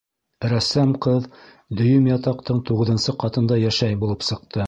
[0.53, 1.27] Рәссам ҡыҙ
[1.81, 4.59] дөйөм ятаҡтың туғыҙынсы ҡатында йәшәй булып сыҡты.